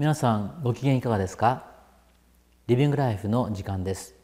[0.00, 1.66] 皆さんご機嫌いかがですか？
[2.68, 4.14] リビングライフの時間です。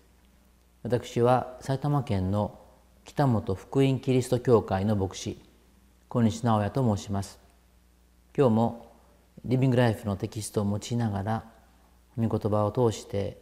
[0.82, 2.58] 私は埼玉県の
[3.04, 5.38] 北本福音キリスト教会の牧師
[6.08, 7.38] 小西直也と申します。
[8.34, 8.90] 今日も
[9.44, 11.44] リビングライフのテキストを用いながら
[12.16, 13.38] 御言葉を通して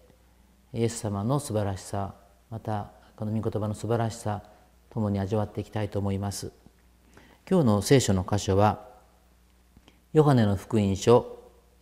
[0.72, 2.16] イエス様の素晴らしさ
[2.50, 4.42] またこの御言葉の素晴らしさ
[4.90, 6.50] ともに味わっていきたいと思います。
[7.48, 8.88] 今日の聖書の箇所は
[10.12, 11.33] ヨハネの福音書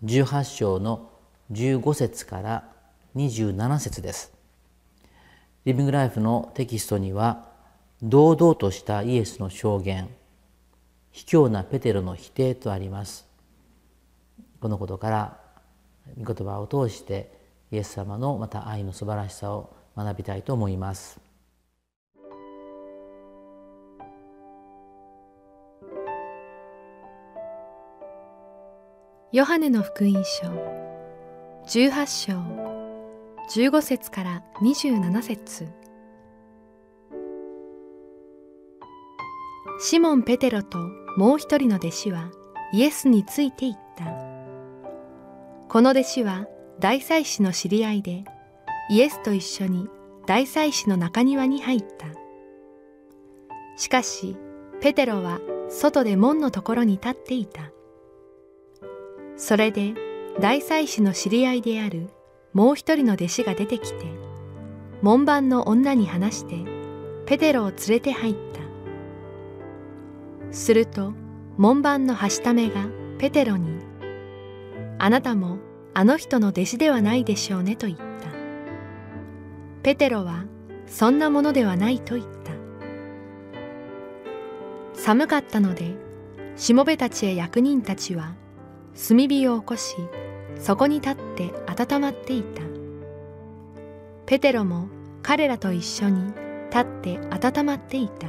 [0.04, 1.10] 18章の
[1.52, 2.68] 15節から
[3.14, 4.32] 27節です。
[5.64, 7.48] リビングライフのテキストには
[8.02, 10.08] 堂々としたイエスの証言
[11.12, 13.28] 卑怯なペテロの否定とあります。
[14.60, 15.40] このことから
[16.18, 17.30] 御言葉を通して
[17.70, 21.20] イエス様のまた愛の素晴らしさを学びたいと思います。
[29.32, 30.46] ヨハネの福音書。
[31.66, 35.68] 18章15節から27節。
[39.80, 40.76] シモン・ペテロと
[41.16, 42.30] もう一人の弟子は
[42.74, 44.04] イエスについて行った。
[45.70, 46.46] この弟子は
[46.78, 48.24] 大祭司の知り合いで
[48.90, 49.88] イエスと一緒に
[50.26, 52.08] 大祭司の中庭に入った。
[53.78, 54.36] しかし
[54.82, 57.72] ペテロは外で門のところに立っていた。
[59.42, 59.94] それで
[60.38, 62.10] 大祭司の知り合いである
[62.52, 64.06] もう一人の弟子が出てきて
[65.02, 66.64] 門番の女に話して
[67.26, 68.60] ペテロを連れて入った。
[70.54, 71.12] すると
[71.56, 72.86] 門番のはしためが
[73.18, 73.80] ペテロに
[75.00, 75.58] 「あなたも
[75.92, 78.04] あの人の弟子ではないでしょうね」と言った。
[79.82, 80.44] ペテロは
[80.86, 82.52] 「そんなものではない」と言った。
[84.94, 85.96] 寒かったので
[86.54, 88.36] しもべたちや役人たちは
[88.94, 89.96] 炭火を起こし
[90.58, 92.62] そこに立って温まっていた。
[94.26, 94.88] ペテロも
[95.22, 96.26] 彼らと一緒に
[96.70, 98.28] 立って温まっていた。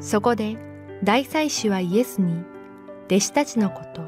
[0.00, 0.56] そこで
[1.04, 2.42] 大祭司はイエスに
[3.06, 4.02] 弟子たちのこと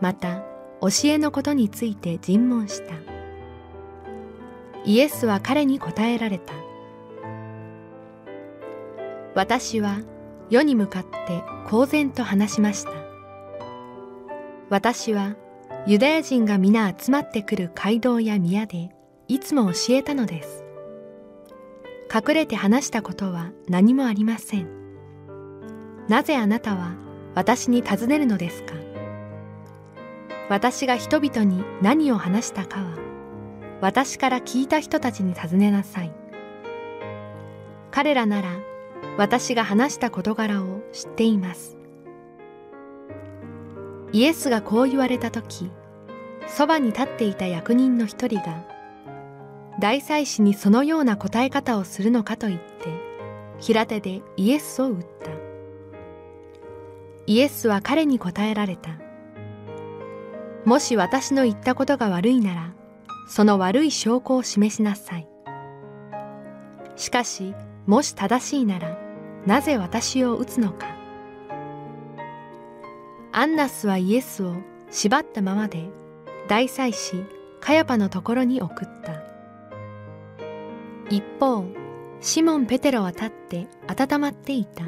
[0.00, 0.42] また
[0.80, 2.94] 教えのことについて尋問した。
[4.84, 6.54] イエスは彼に答えられた。
[9.34, 10.00] 私は
[10.50, 13.01] 世に向かって公然と話しました。
[14.72, 15.36] 私は
[15.86, 18.88] ユダヤ人が皆集まってくる街道や宮で
[19.28, 20.64] いつも教えたのです。
[22.10, 24.68] 隠れて話したことは何もありません。
[26.08, 26.94] なぜあなたは
[27.34, 28.72] 私に尋ねるのですか
[30.48, 32.96] 私が人々に何を話したかは
[33.82, 36.14] 私から聞いた人たちに尋ねなさい。
[37.90, 38.48] 彼らなら
[39.18, 41.81] 私が話した事柄を知っています。
[44.12, 45.70] イエスがこう言われた時
[46.46, 48.66] そばに立っていた役人の一人が
[49.80, 53.12] 大祭司にそのような答え方をするのかと言って
[53.58, 55.30] 平手でイエスを打った。
[57.26, 58.90] イエスは彼に答えられた。
[60.64, 62.72] もし私の言ったことが悪いなら
[63.28, 65.28] その悪い証拠を示しなさい。
[66.96, 67.54] しかし
[67.86, 68.98] もし正しいなら
[69.46, 70.91] なぜ私を打つのか。
[73.34, 74.56] アンナスはイエスを
[74.90, 75.88] 縛ったままで
[76.48, 77.24] 大祭司
[77.60, 79.22] カヤパのところに送った。
[81.08, 81.64] 一方
[82.20, 84.84] シモン・ペテロは立って温まっていた。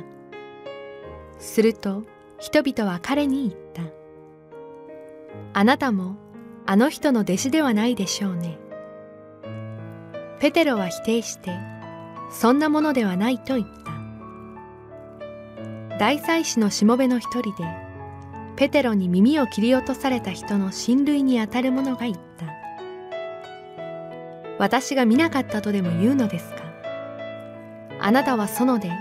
[1.38, 2.02] すると
[2.38, 3.82] 人々は彼に言った。
[5.58, 6.16] あなたも
[6.66, 8.58] あの人の弟子ではないでしょうね。
[10.38, 11.58] ペテロは否定して
[12.30, 13.68] そんなものではないと言っ
[15.88, 15.98] た。
[15.98, 17.83] 大祭司のしもべの一人で
[18.56, 22.46] ペテロに耳を切り落とされた人の親類にあたる者が言った。
[24.58, 26.62] 私が見なかったとでも言うのですか？
[28.00, 28.92] あなたは園で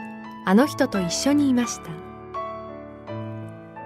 [0.46, 1.92] あの人と一緒にいました。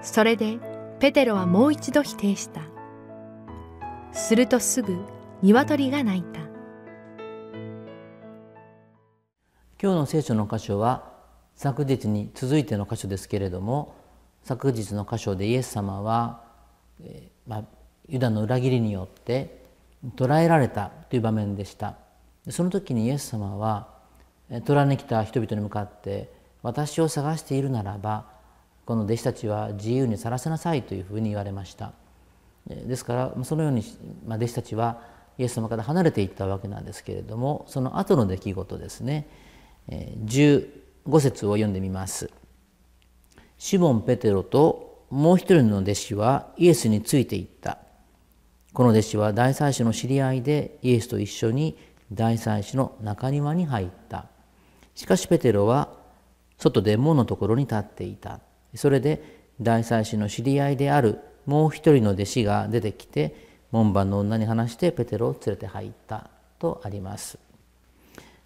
[0.01, 0.57] それで
[0.99, 2.61] ペテロはもう一度否定した。
[4.13, 4.97] するとすぐ
[5.41, 6.39] 鶏が鳴いた。
[9.79, 11.11] 今日の聖書の箇所は
[11.55, 13.95] 昨日に続いての箇所ですけれども
[14.47, 16.41] 昨日の箇所でイエス様は、
[17.03, 17.63] えーまあ、
[18.07, 19.63] ユダの裏切りによって
[20.15, 21.95] 捕らえられたという場面でした。
[22.49, 23.87] その時にイエス様は
[24.65, 26.31] 捕らえに来た人々に向かって
[26.63, 28.25] 私を探しているならば
[28.85, 31.91] この弟子たちは自由にさらせなさいというふうに言われました。
[32.67, 33.83] ですからそのように
[34.25, 35.01] ま弟子たちは
[35.37, 39.27] イエス様から離れていったわけなんですけれどもその後の出来事ですね。
[39.89, 42.29] 15節を読んでみます。
[43.57, 47.79] シモン・ペテロともう一人の弟子はイエスについていった。
[48.73, 51.77] この弟子は大祭司の知り合いでイエスと一緒に
[52.11, 54.27] 大祭司の中庭に入った。
[54.95, 55.89] しかしペテロは
[56.57, 58.39] 外で門のところに立っていた。
[58.75, 66.29] それで大祭司の知り合いであるもう一人の弟子が出てきて門番の女に話してペテロを連れて入った。
[66.59, 67.37] とあります。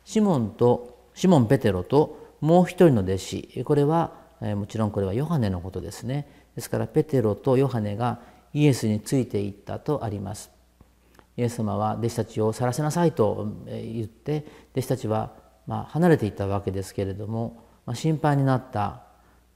[0.05, 3.63] シモンとシモン・ペテロともう一人の弟子。
[3.65, 8.19] これはもちろんこれはヨハネのことですねですからペテロとヨハネが
[8.53, 10.51] イエスについていったとあります
[11.37, 15.31] イエス様は弟子たちを去らせなさいと言って弟子たちは
[15.67, 19.03] ま離れていったわけですけれども、ま心配になった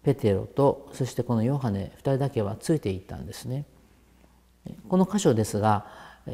[0.04, 3.66] ペテロとそしてこのヨハネ2人だけはついていったんですね。
[4.88, 5.86] この箇所ですが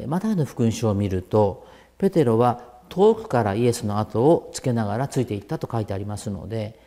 [0.06, 1.66] マタイの福音書を見ると
[1.98, 6.78] ペテロは遠くからイエスの後をつけながらついていったと書いてありますので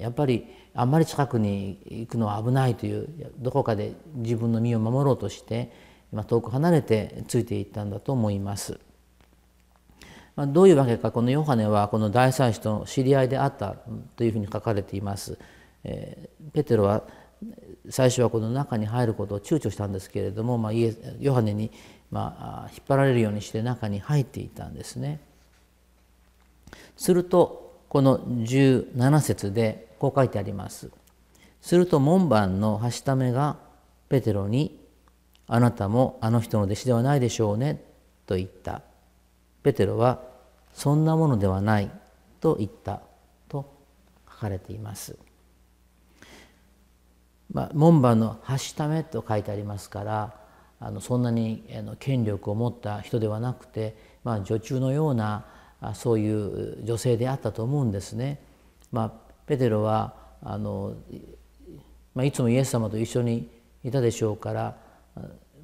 [0.00, 5.72] やっぱりあんまり近くに行くのは危ないというどこかで自分の身を守ろうとして
[6.26, 8.78] 遠く離れてついていったんだと思います。
[10.36, 13.76] どういうわけかこのヨハネはこの大祭司との知り合いであった
[14.16, 15.38] というふうに書かれています。
[15.82, 17.02] ペテロは
[17.88, 21.70] 最初はこの中に入ることを躊躇したんですけれども、まあ、ヨハネに、
[22.10, 25.20] まあ、引っ張られるようにして中に入っていたんですね。
[26.96, 30.92] するとこの17節でこう書いてあります。
[31.60, 33.56] すると門番のはしためが
[34.08, 34.80] ペテロに
[35.48, 37.84] 「あなたもあの人の弟子ではないでしょうね」
[38.26, 38.82] と言った。
[39.64, 40.20] ペテロは
[40.72, 41.90] 「そんなものではない」
[42.40, 43.02] と言った
[43.48, 43.74] と
[44.30, 45.18] 書かれています。
[47.52, 50.36] まあ、門番の「はしため」と書いてありますから
[50.78, 55.44] あのそんなにあの権力を持った人ではなくて、まあ、女中のような
[55.94, 58.40] そういう女性であったと思うんですね。
[58.92, 59.12] まあ、
[59.46, 60.94] ペテロはあの、
[62.14, 63.48] まあ、いつもイエス様と一緒に
[63.84, 64.76] いたでしょうから、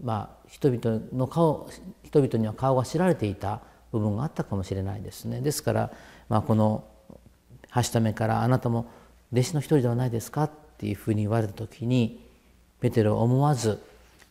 [0.02, 1.68] まあ、人々の顔
[2.02, 3.60] 人々には顔が知られていた
[3.92, 5.40] 部分があったかもしれないですね。
[5.40, 5.90] ですから、
[6.28, 6.84] まあ、この
[7.68, 8.86] 「はしため」から「あなたも
[9.32, 12.20] 弟子の一人ではないですか?」っていうふうに言われた時に
[12.80, 13.80] ペテロは思わず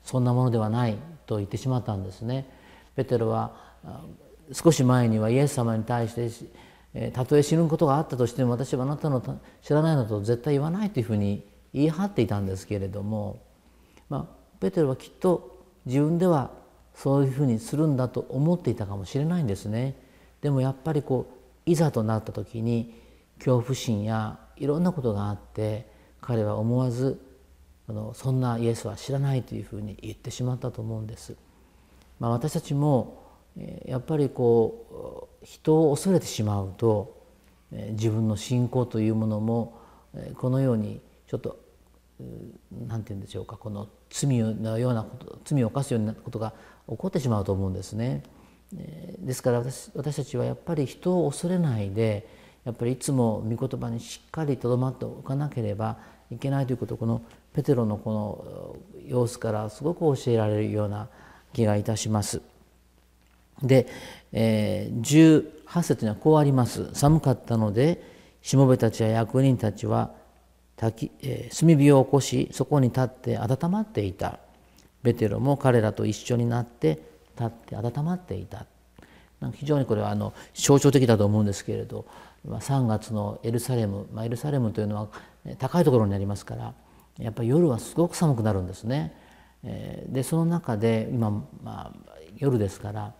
[0.03, 2.45] そんなものではないと言ってしまったんですね。
[2.95, 3.55] ペテロは
[4.51, 9.21] 少し前にはイエス様に対してたとえ死ぬことがあったとしても私はあなたの
[9.61, 13.41] 知らないのと絶対言わないというふうに言い張っていたんですけれども、
[14.09, 16.51] まあ、ペテロはきっと自分では
[16.93, 19.95] そういうふうにするんだと思っていたかもしれないんですね。
[20.41, 21.27] でもやっぱりこ
[21.67, 22.95] ういざとなった時に
[23.39, 25.87] 恐怖心やいろんなことがあって
[26.21, 27.19] 彼は思わず
[27.89, 31.35] あのそんなイエスは知らないというふうに言ってしまったと思うんです。
[32.19, 33.24] まあ、私たちも
[33.85, 37.15] やっぱりこう人を恐れてしまうと
[37.71, 39.79] 自分の信仰というものも
[40.35, 41.59] このようにちょっと
[42.87, 46.53] 何て言うんでしょうかこの罪のようなこと罪を犯すようなことが
[46.87, 48.23] 起こってしまうと思うんですね。
[49.19, 52.27] ですから私私たちはやっぱり人を恐れないで
[52.65, 55.97] やっぱりいつも御言葉にしっかりとどまっておかなければ
[56.31, 57.21] いけないということをこの
[57.53, 61.09] ペテロのこの様子からすごく教えられるような
[61.53, 62.41] 気がいたします。
[63.61, 63.87] で、
[64.31, 66.89] えー、18節にはこうあります。
[66.93, 68.03] 寒かったので
[68.41, 70.11] しもべたちや役人たちは
[70.77, 74.39] 焚き、え、炭火を起こしそこに立って温まっていた。
[75.05, 76.99] ベテロも彼らと一緒になって
[77.39, 78.65] 立って温まっていた
[79.39, 79.57] なんか。
[79.57, 82.05] 非常にこれはあの象徴的だと思うんですけれど
[82.47, 85.07] 3月のエルサレム、まあ、エルサレムというのは
[85.59, 86.73] 高いところにありますから
[87.19, 89.15] やっぱり夜はすごく寒くなるんですね。
[90.09, 91.91] でその中で今、まあ、
[92.37, 93.13] 夜ですから、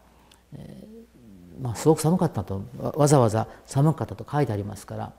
[1.62, 5.14] まあ、すごく寒かったとわざわざ寒かったと書いてありますから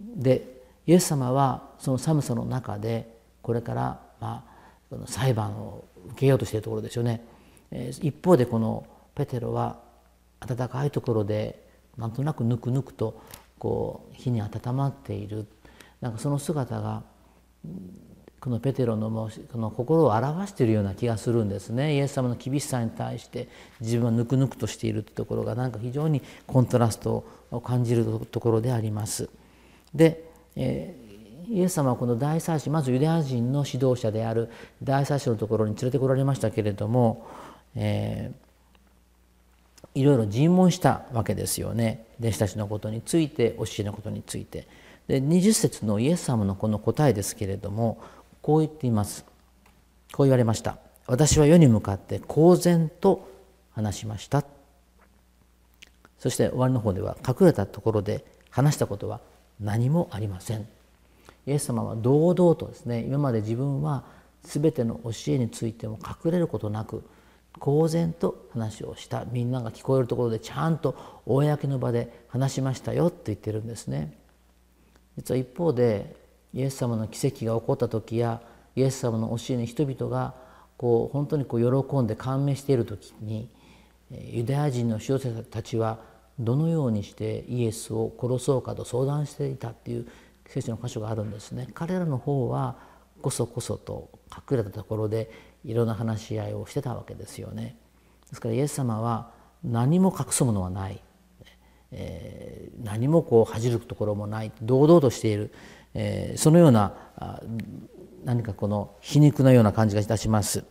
[0.00, 4.44] でイエス様はその寒さの中でこれから、ま
[4.92, 7.24] あ、裁判を受けようとしているところですよね。
[8.02, 8.84] 一方でこの
[9.14, 9.78] ペテロは
[10.40, 13.22] 暖かいところでなんとなくぬくぬくと
[13.58, 15.46] こう火に温まっている
[16.00, 17.04] なんかその姿が
[18.40, 19.10] このペテロの
[19.52, 23.48] この心を表しているような気がするんですねイエス様の厳しさに対して
[23.80, 29.28] 自分はぬくぬくとしているところがなんか非常にコントラストを感じるところであります。
[29.94, 34.50] でえー、イエス様はこの大祭司まずユダヤ人の指導者である
[34.82, 37.26] 大祭司のところに連れてこられましたけれども、
[37.76, 44.66] えー、いろいろ尋問したわけですよね弟子たちのことについて教えのことについて。
[45.08, 47.98] で20節のイエス様のこの答えですけれども
[48.42, 49.24] こう言っています。
[50.12, 50.78] こう言われました。
[51.06, 53.28] 私は世に向かって公然と
[53.72, 54.44] 話しました。
[56.18, 59.20] そして終わりの方では隠れたところで話したことは
[59.58, 60.66] 何もありません。
[61.46, 64.04] イエス様は堂々とですね今まで自分は
[64.42, 67.02] 全ての教えについても隠れることなく
[67.58, 69.24] 公然と話をした。
[69.24, 70.94] みんなが聞こえるところでちゃんと
[71.26, 74.16] 公の場で話しましたよって言ってるんですね。
[75.16, 76.14] 実は一方で
[76.52, 78.40] イエス様の奇跡が起こった時や
[78.76, 80.34] イエス様の教えに人々が
[80.76, 83.48] こう本当にこう喜んで感銘している時に
[84.10, 85.98] ユダヤ人の指導者たちは
[86.38, 90.06] どのようにしてイエスを殺そうかと相談していたっていう
[90.46, 91.68] 聖書の箇所があるんですね。
[91.74, 92.76] 彼らの方は
[93.22, 95.30] こそこそと隠れたところで
[95.64, 97.76] いろんな話し合いをしてたわけですよね。
[98.30, 99.30] ですからイエス様は
[99.62, 101.02] 何も隠すものはない、
[101.92, 105.52] えー、何もこう恥じるところもない堂々としている、
[105.94, 106.94] えー、そのような
[108.24, 110.64] 何かこの皮肉のような感じがいたします。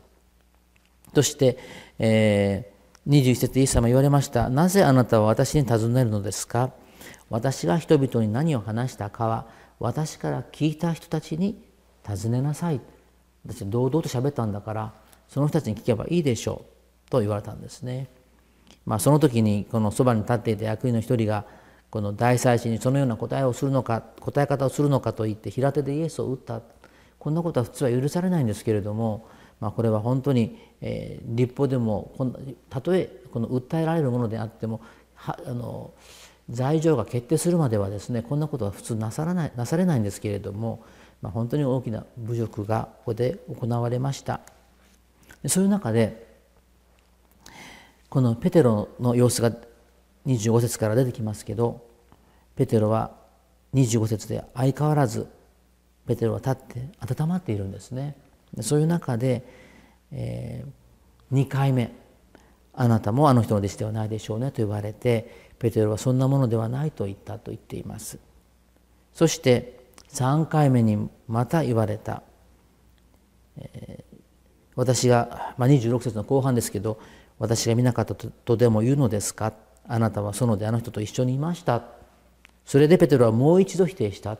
[1.13, 1.57] そして、
[1.97, 6.71] えー、21節イエス様言われました「なぜあなたは私に尋ねるのですか？
[7.29, 9.47] 私が人々に何を話したかは
[9.79, 11.63] 私から聞いた人たちに
[12.07, 12.79] 尋ねなさい」
[13.47, 14.93] 私堂々と喋ったんだから
[15.27, 16.65] その人たちに聞けばいいでしょ
[17.07, 18.07] うと言われたんですね。
[18.85, 21.45] まあ、その時にこのそばに立っていた役員の一人が
[21.89, 26.61] この大祭司にそのような答えをするのか答え方をするのかと言って平手でイエスを打った
[27.17, 29.27] こんなことは普通は許されないんですけれども、
[29.59, 32.13] まあ、これは本当に、えー、立法でも
[32.69, 34.81] たとえこの訴えられるものであっても
[35.25, 35.93] あの
[36.49, 40.83] 罪状が決定するまではですねこんなことは普通なさらないなされないんですけれども、
[41.21, 44.41] まあ、本当に大きな侮辱がここで行われました。
[45.47, 46.27] そういう中で
[48.09, 49.53] このペテロの様子が
[50.29, 51.83] 25節から出てきますけど
[52.55, 53.11] ペテロは
[53.73, 55.27] 25節で相変わらず
[56.07, 58.15] ペテロは立って温まっているんですね。
[58.61, 59.43] そういう中で、
[60.11, 61.93] えー、2回目
[62.73, 68.17] あなたもあの人の弟子ではないでしょうねと言われてペテロはそんなものではないと言ったと言っています。
[69.13, 72.23] そして3回目にまた言われた、
[73.57, 74.17] えー、
[74.75, 76.99] 私が、まあ、26節の後半ですけど
[77.37, 79.53] 私が見なかったとでも言うのですか？
[79.89, 81.83] あなたは園であの人と一緒にいました
[82.65, 84.37] それでペテロはもう一度否定した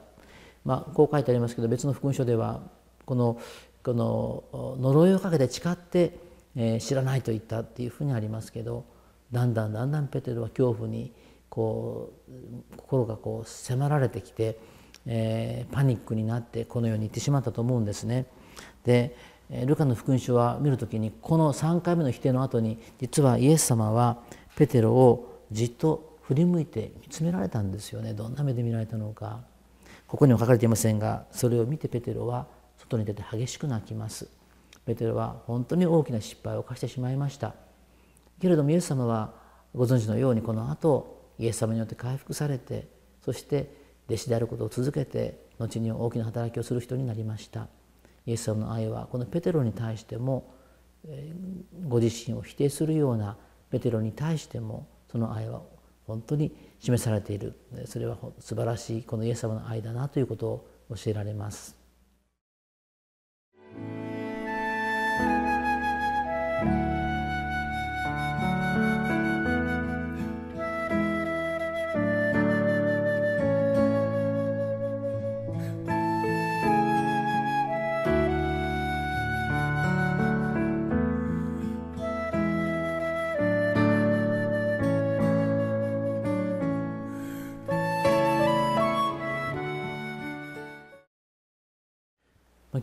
[0.65, 2.61] まあ、こう書いてありますけど別の福音書では
[3.05, 3.39] この
[3.83, 6.19] この呪いをかけて誓って、
[6.55, 8.85] え、知らないと言ったっていうふうにありますけど
[9.31, 11.13] だんだんだんだんペテロは恐怖に
[11.49, 14.59] こう心がこう迫られてきて、
[15.05, 18.25] えー、パニックになってこのように言ってしまったと思うんですね。
[18.83, 19.15] で
[19.65, 24.19] ルカの福音書は見る時にこの3回目の否定の後に実はイエス様は
[24.55, 28.13] ペテロをじっと振り向いて見つめられたんですよね。
[28.13, 29.41] どんな目で見られたのか。
[30.07, 34.27] ここには書かれていませんがそれを見てペテロは外に出て激しく泣きます。
[34.85, 37.53] ペテロは本当に大きな失敗を犯してしまいました。
[38.41, 39.33] けれどもイエス様は
[39.75, 42.87] ご存知のようにこの後イエス様によって回復されて
[43.23, 43.71] そして
[44.07, 47.67] 弟子であることを続けて後に大きな働きをする人になりました。
[48.25, 50.53] イエス様の愛はこのペテロに対しても
[51.87, 53.37] ご自身を否定するような
[53.69, 55.61] ペテロに対してもその愛は
[56.05, 61.78] 本当に示されているそれは素晴らしいこのイエス様の愛だなということを教えられます。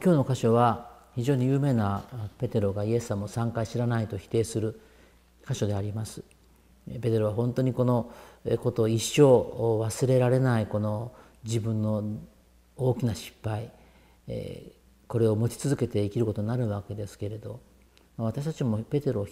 [0.02, 2.02] 今日の箇所は非常に有名な
[2.38, 4.80] ペテロがイエス様を3回知らないと否定する
[5.48, 6.22] 箇所であります。
[6.86, 8.12] ペテロは本当にこの
[8.62, 11.12] ことを一生忘れられないこの
[11.44, 12.04] 自分の
[12.76, 13.72] 大きな失敗
[15.08, 17.60] これを持ち続けて生きることになるわけですけれど
[18.16, 19.26] 私たちもペテロ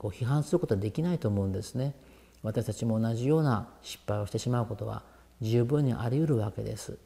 [0.00, 1.94] を批判することはできないと思うんですね。
[2.42, 5.02] 私たちも同じような失敗をしてしまうことは
[5.40, 6.98] 十分にあり得るわけです。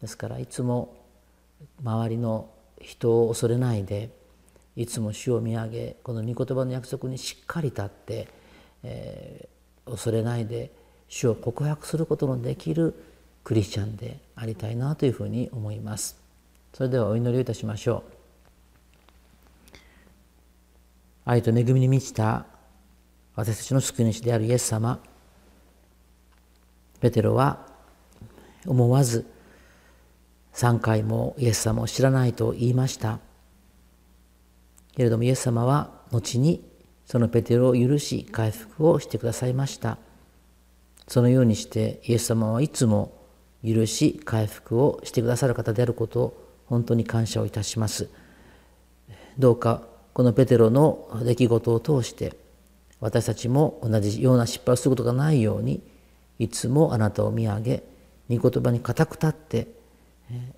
[0.00, 0.94] ですからいつも
[1.82, 4.10] 周りの人を恐れないで
[4.76, 8.28] いつも主を見上げこの御言葉の約束にしっかり立って、
[8.82, 10.70] えー、恐れないで
[11.08, 12.94] 主を告白することのできる
[13.44, 16.16] クリスチャンでありたいなというふうに思います。
[16.74, 18.16] それではお祈りをいたしましょう。
[21.24, 22.46] 愛と恵みに満ちた
[23.34, 25.00] 私たちの救い主であるイエス様
[27.00, 27.66] ペテロは
[28.66, 29.26] 思わず
[30.56, 33.18] 3回もイエス様を知らないと言いました。
[34.96, 36.66] けれどもイエス様は後に
[37.04, 39.98] そのペテロを許し回復をしてくださいました。
[41.08, 43.12] そのようにしてイエス様はいつも
[43.62, 48.08] 許し回復をしてくださる方であることを本当に感謝をいたします。
[49.38, 49.82] どうか
[50.14, 52.34] このペテロの出来事を通して
[53.00, 55.82] 私たちも同じような失敗をすることがないように
[56.38, 57.82] いつもあなたを見上げ
[58.30, 59.75] 御言葉に固く立って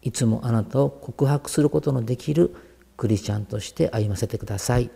[0.02, 2.54] いつもあなたを告白することのできる
[2.96, 4.90] クリスチャンとして歩ませてください。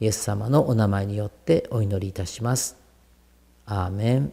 [0.00, 2.76] イエス様のお名前によってお祈りいたします。
[3.66, 4.32] アーメン。